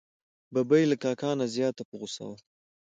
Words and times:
ببۍ 0.53 0.83
له 0.91 0.95
کاکا 1.03 1.31
نه 1.39 1.45
زیاته 1.55 1.83
په 1.89 1.93
غوسه 1.99 2.23
وه. 2.27 2.35